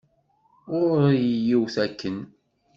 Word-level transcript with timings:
Ɣur-i 0.71 1.25
yiwet 1.47 1.75
akken. 1.85 2.17